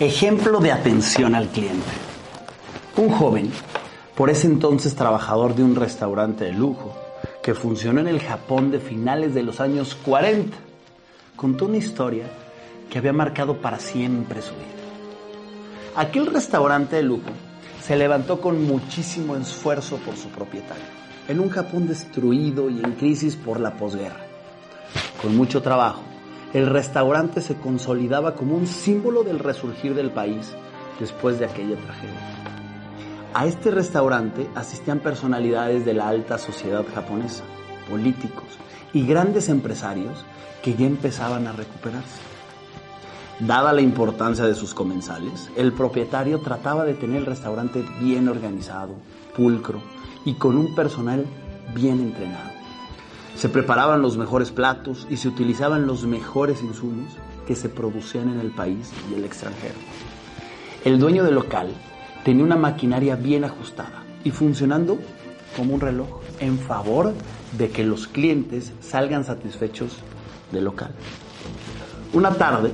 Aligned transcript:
Ejemplo 0.00 0.60
de 0.60 0.70
atención 0.70 1.34
al 1.34 1.48
cliente. 1.48 1.90
Un 2.96 3.08
joven, 3.08 3.50
por 4.14 4.30
ese 4.30 4.46
entonces 4.46 4.94
trabajador 4.94 5.56
de 5.56 5.64
un 5.64 5.74
restaurante 5.74 6.44
de 6.44 6.52
lujo, 6.52 6.96
que 7.42 7.52
funcionó 7.52 7.98
en 7.98 8.06
el 8.06 8.20
Japón 8.20 8.70
de 8.70 8.78
finales 8.78 9.34
de 9.34 9.42
los 9.42 9.60
años 9.60 9.96
40, 10.04 10.56
contó 11.34 11.64
una 11.66 11.78
historia 11.78 12.26
que 12.88 12.98
había 12.98 13.12
marcado 13.12 13.56
para 13.56 13.80
siempre 13.80 14.40
su 14.40 14.52
vida. 14.52 14.66
Aquel 15.96 16.26
restaurante 16.26 16.94
de 16.94 17.02
lujo 17.02 17.30
se 17.82 17.96
levantó 17.96 18.40
con 18.40 18.64
muchísimo 18.68 19.34
esfuerzo 19.34 19.96
por 19.96 20.16
su 20.16 20.28
propietario, 20.28 20.84
en 21.26 21.40
un 21.40 21.50
Japón 21.50 21.88
destruido 21.88 22.70
y 22.70 22.78
en 22.78 22.92
crisis 22.92 23.34
por 23.34 23.58
la 23.58 23.76
posguerra. 23.76 24.24
Con 25.20 25.36
mucho 25.36 25.60
trabajo, 25.60 26.02
el 26.54 26.66
restaurante 26.66 27.40
se 27.40 27.56
consolidaba 27.56 28.34
como 28.34 28.56
un 28.56 28.66
símbolo 28.66 29.22
del 29.22 29.38
resurgir 29.38 29.94
del 29.94 30.10
país 30.10 30.54
después 30.98 31.38
de 31.38 31.44
aquella 31.44 31.76
tragedia. 31.76 32.48
A 33.34 33.46
este 33.46 33.70
restaurante 33.70 34.48
asistían 34.54 35.00
personalidades 35.00 35.84
de 35.84 35.94
la 35.94 36.08
alta 36.08 36.38
sociedad 36.38 36.84
japonesa, 36.94 37.44
políticos 37.88 38.46
y 38.94 39.06
grandes 39.06 39.48
empresarios 39.48 40.24
que 40.62 40.74
ya 40.74 40.86
empezaban 40.86 41.46
a 41.46 41.52
recuperarse. 41.52 42.20
Dada 43.40 43.72
la 43.72 43.82
importancia 43.82 44.44
de 44.46 44.54
sus 44.54 44.74
comensales, 44.74 45.50
el 45.56 45.72
propietario 45.72 46.40
trataba 46.40 46.84
de 46.84 46.94
tener 46.94 47.18
el 47.18 47.26
restaurante 47.26 47.84
bien 48.00 48.28
organizado, 48.28 48.94
pulcro 49.36 49.80
y 50.24 50.34
con 50.34 50.56
un 50.56 50.74
personal 50.74 51.24
bien 51.74 52.00
entrenado. 52.00 52.57
Se 53.38 53.48
preparaban 53.48 54.02
los 54.02 54.16
mejores 54.16 54.50
platos 54.50 55.06
y 55.08 55.16
se 55.16 55.28
utilizaban 55.28 55.86
los 55.86 56.04
mejores 56.04 56.60
insumos 56.60 57.12
que 57.46 57.54
se 57.54 57.68
producían 57.68 58.30
en 58.30 58.40
el 58.40 58.50
país 58.50 58.90
y 59.08 59.14
el 59.14 59.24
extranjero. 59.24 59.76
El 60.84 60.98
dueño 60.98 61.22
del 61.22 61.36
local 61.36 61.68
tenía 62.24 62.42
una 62.42 62.56
maquinaria 62.56 63.14
bien 63.14 63.44
ajustada 63.44 64.02
y 64.24 64.32
funcionando 64.32 64.98
como 65.56 65.72
un 65.72 65.80
reloj 65.80 66.08
en 66.40 66.58
favor 66.58 67.14
de 67.56 67.70
que 67.70 67.84
los 67.84 68.08
clientes 68.08 68.72
salgan 68.80 69.22
satisfechos 69.22 69.98
del 70.50 70.64
local. 70.64 70.90
Una 72.14 72.34
tarde 72.34 72.72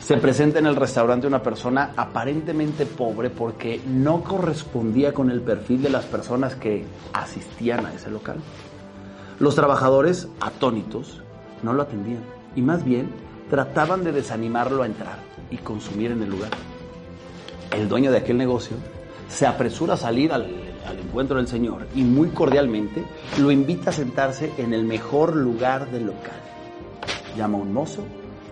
se 0.00 0.16
presenta 0.16 0.58
en 0.58 0.66
el 0.66 0.76
restaurante 0.76 1.26
una 1.26 1.42
persona 1.42 1.92
aparentemente 1.94 2.86
pobre 2.86 3.28
porque 3.28 3.82
no 3.86 4.22
correspondía 4.22 5.12
con 5.12 5.30
el 5.30 5.42
perfil 5.42 5.82
de 5.82 5.90
las 5.90 6.06
personas 6.06 6.54
que 6.54 6.86
asistían 7.12 7.84
a 7.84 7.92
ese 7.92 8.10
local. 8.10 8.38
Los 9.38 9.54
trabajadores, 9.54 10.28
atónitos, 10.40 11.22
no 11.62 11.74
lo 11.74 11.82
atendían 11.82 12.22
y 12.54 12.62
más 12.62 12.84
bien 12.84 13.10
trataban 13.50 14.02
de 14.02 14.12
desanimarlo 14.12 14.82
a 14.82 14.86
entrar 14.86 15.18
y 15.50 15.58
consumir 15.58 16.10
en 16.10 16.22
el 16.22 16.30
lugar. 16.30 16.50
El 17.70 17.86
dueño 17.86 18.10
de 18.10 18.18
aquel 18.18 18.38
negocio 18.38 18.78
se 19.28 19.46
apresura 19.46 19.94
a 19.94 19.98
salir 19.98 20.32
al, 20.32 20.46
encuentro 20.98 21.36
del 21.36 21.48
Señor 21.48 21.86
y 21.94 22.02
muy 22.02 22.28
cordialmente 22.30 23.04
lo 23.38 23.50
invita 23.50 23.90
a 23.90 23.92
sentarse 23.92 24.52
en 24.56 24.72
el 24.72 24.84
mejor 24.84 25.36
lugar 25.36 25.90
del 25.90 26.06
local. 26.06 26.40
Llama 27.36 27.58
a 27.58 27.60
un 27.60 27.74
mozo 27.74 28.04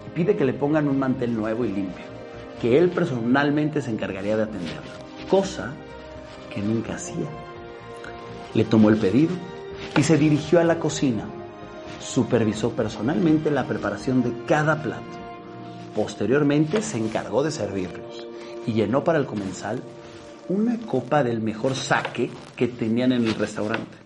y 0.06 0.10
pide 0.10 0.36
que 0.36 0.44
le 0.44 0.52
pongan 0.52 0.88
un 0.88 0.98
mantel 0.98 1.34
nuevo 1.34 1.64
y 1.64 1.68
limpio, 1.68 2.04
que 2.60 2.76
él 2.76 2.90
personalmente 2.90 3.80
se 3.80 3.90
encargaría 3.90 4.36
de 4.36 4.42
atenderlo, 4.42 4.82
cosa 5.30 5.72
que 6.52 6.60
nunca 6.60 6.96
hacía. 6.96 7.28
Le 8.52 8.64
tomó 8.64 8.90
el 8.90 8.96
pedido 8.98 9.32
y 9.96 10.02
se 10.02 10.16
dirigió 10.16 10.60
a 10.60 10.64
la 10.64 10.78
cocina. 10.78 11.24
Supervisó 12.00 12.70
personalmente 12.70 13.50
la 13.50 13.66
preparación 13.66 14.22
de 14.22 14.32
cada 14.46 14.82
plato. 14.82 15.02
Posteriormente 15.94 16.82
se 16.82 16.98
encargó 16.98 17.42
de 17.42 17.50
servirlos 17.50 18.26
y 18.66 18.72
llenó 18.72 19.04
para 19.04 19.18
el 19.18 19.26
comensal 19.26 19.82
una 20.48 20.78
copa 20.78 21.22
del 21.22 21.40
mejor 21.40 21.74
saque 21.74 22.30
que 22.56 22.68
tenían 22.68 23.12
en 23.12 23.24
el 23.24 23.34
restaurante. 23.34 23.96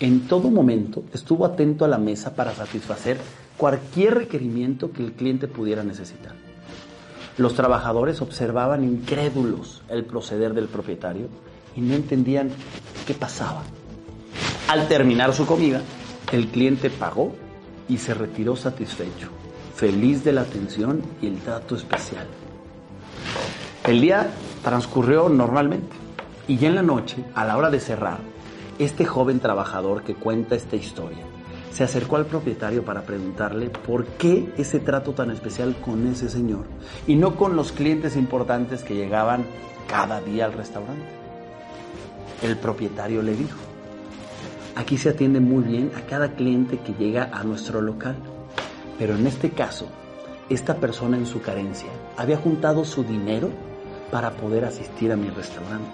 En 0.00 0.26
todo 0.26 0.50
momento 0.50 1.04
estuvo 1.12 1.44
atento 1.44 1.84
a 1.84 1.88
la 1.88 1.98
mesa 1.98 2.34
para 2.34 2.54
satisfacer 2.54 3.18
cualquier 3.56 4.14
requerimiento 4.14 4.92
que 4.92 5.04
el 5.04 5.12
cliente 5.12 5.48
pudiera 5.48 5.84
necesitar. 5.84 6.34
Los 7.36 7.54
trabajadores 7.54 8.20
observaban 8.20 8.84
incrédulos 8.84 9.82
el 9.88 10.04
proceder 10.04 10.54
del 10.54 10.68
propietario 10.68 11.28
y 11.76 11.80
no 11.80 11.94
entendían 11.94 12.50
qué 13.06 13.14
pasaba. 13.14 13.62
Al 14.68 14.88
terminar 14.88 15.34
su 15.34 15.46
comida, 15.46 15.82
el 16.32 16.48
cliente 16.48 16.90
pagó 16.90 17.34
y 17.88 17.98
se 17.98 18.14
retiró 18.14 18.56
satisfecho, 18.56 19.28
feliz 19.74 20.24
de 20.24 20.32
la 20.32 20.42
atención 20.42 21.02
y 21.20 21.26
el 21.26 21.38
trato 21.38 21.76
especial. 21.76 22.26
El 23.84 24.00
día 24.00 24.30
transcurrió 24.62 25.28
normalmente 25.28 25.96
y 26.48 26.56
ya 26.56 26.68
en 26.68 26.76
la 26.76 26.82
noche, 26.82 27.24
a 27.34 27.44
la 27.44 27.56
hora 27.56 27.70
de 27.70 27.80
cerrar, 27.80 28.18
este 28.78 29.04
joven 29.04 29.40
trabajador 29.40 30.02
que 30.02 30.14
cuenta 30.14 30.54
esta 30.54 30.76
historia 30.76 31.24
se 31.72 31.84
acercó 31.84 32.16
al 32.16 32.26
propietario 32.26 32.84
para 32.84 33.02
preguntarle 33.02 33.70
por 33.70 34.04
qué 34.04 34.52
ese 34.58 34.78
trato 34.78 35.12
tan 35.12 35.30
especial 35.30 35.74
con 35.76 36.06
ese 36.06 36.28
señor 36.28 36.66
y 37.06 37.16
no 37.16 37.36
con 37.36 37.56
los 37.56 37.72
clientes 37.72 38.14
importantes 38.16 38.82
que 38.82 38.94
llegaban 38.94 39.46
cada 39.88 40.20
día 40.20 40.44
al 40.44 40.52
restaurante. 40.52 41.06
El 42.42 42.58
propietario 42.58 43.22
le 43.22 43.34
dijo, 43.34 43.56
aquí 44.76 44.98
se 44.98 45.10
atiende 45.10 45.40
muy 45.40 45.64
bien 45.64 45.92
a 45.96 46.00
cada 46.02 46.34
cliente 46.34 46.78
que 46.78 46.94
llega 46.94 47.30
a 47.32 47.44
nuestro 47.44 47.80
local, 47.80 48.16
pero 48.98 49.14
en 49.16 49.26
este 49.26 49.50
caso, 49.50 49.88
esta 50.48 50.76
persona 50.76 51.16
en 51.16 51.26
su 51.26 51.40
carencia 51.40 51.88
había 52.16 52.36
juntado 52.36 52.84
su 52.84 53.04
dinero 53.04 53.50
para 54.10 54.32
poder 54.32 54.64
asistir 54.64 55.12
a 55.12 55.16
mi 55.16 55.30
restaurante. 55.30 55.90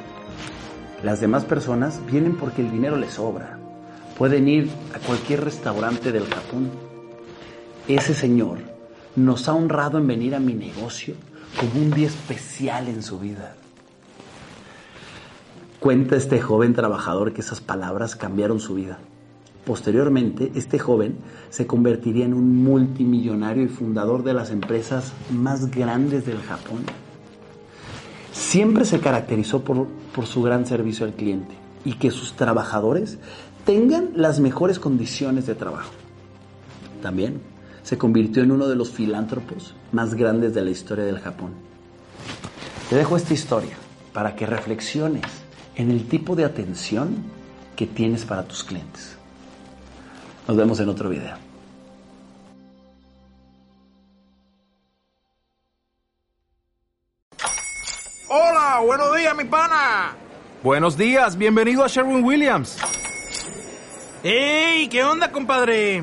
Las 1.02 1.20
demás 1.20 1.44
personas 1.44 2.00
vienen 2.10 2.36
porque 2.36 2.62
el 2.62 2.72
dinero 2.72 2.96
les 2.96 3.14
sobra. 3.14 3.58
Pueden 4.16 4.48
ir 4.48 4.68
a 4.94 4.98
cualquier 4.98 5.44
restaurante 5.44 6.10
del 6.10 6.26
Japón. 6.26 6.70
Ese 7.86 8.14
señor 8.14 8.58
nos 9.14 9.48
ha 9.48 9.54
honrado 9.54 9.98
en 9.98 10.08
venir 10.08 10.34
a 10.34 10.40
mi 10.40 10.54
negocio 10.54 11.14
como 11.58 11.80
un 11.80 11.90
día 11.92 12.08
especial 12.08 12.88
en 12.88 13.02
su 13.02 13.18
vida. 13.20 13.54
Cuenta 15.80 16.16
este 16.16 16.40
joven 16.40 16.74
trabajador 16.74 17.32
que 17.32 17.40
esas 17.40 17.60
palabras 17.60 18.16
cambiaron 18.16 18.60
su 18.60 18.74
vida. 18.74 18.98
Posteriormente, 19.64 20.50
este 20.54 20.78
joven 20.78 21.16
se 21.50 21.66
convertiría 21.66 22.24
en 22.24 22.34
un 22.34 22.64
multimillonario 22.64 23.64
y 23.64 23.68
fundador 23.68 24.24
de 24.24 24.34
las 24.34 24.50
empresas 24.50 25.12
más 25.30 25.70
grandes 25.70 26.26
del 26.26 26.40
Japón 26.40 26.84
siempre 28.38 28.84
se 28.84 29.00
caracterizó 29.00 29.62
por, 29.62 29.88
por, 30.14 30.26
su 30.26 30.42
gran 30.42 30.64
servicio 30.64 31.04
al 31.04 31.12
cliente 31.12 31.54
y 31.84 31.94
que 31.94 32.10
sus 32.10 32.34
trabajadores 32.34 33.18
tengan 33.64 34.10
las 34.14 34.40
mejores 34.40 34.78
condiciones 34.78 35.46
de 35.46 35.54
trabajo. 35.54 35.90
También 37.02 37.40
se 37.82 37.98
convirtió 37.98 38.42
en 38.42 38.52
uno 38.52 38.68
de 38.68 38.76
los 38.76 38.90
filántropos 38.90 39.74
más 39.92 40.14
grandes 40.14 40.54
de 40.54 40.62
la 40.62 40.70
historia 40.70 41.04
del 41.04 41.18
Japón. 41.18 41.50
Te 42.88 42.96
dejo 42.96 43.16
esta 43.16 43.34
historia 43.34 43.76
para 44.12 44.34
que 44.34 44.46
reflexiones 44.46 45.24
en 45.78 45.92
el 45.92 46.08
tipo 46.08 46.34
de 46.34 46.44
atención 46.44 47.24
que 47.76 47.86
tienes 47.86 48.24
para 48.24 48.42
tus 48.42 48.64
clientes. 48.64 49.16
Nos 50.46 50.56
vemos 50.56 50.80
en 50.80 50.88
otro 50.88 51.08
video. 51.08 51.36
Hola, 58.28 58.80
buenos 58.84 59.16
días, 59.16 59.36
mi 59.36 59.44
pana. 59.44 60.16
Buenos 60.64 60.98
días, 60.98 61.38
bienvenido 61.38 61.84
a 61.84 61.88
Sherwin 61.88 62.24
Williams. 62.24 62.76
¡Ey! 64.24 64.88
¿Qué 64.88 65.04
onda, 65.04 65.30
compadre? 65.30 66.02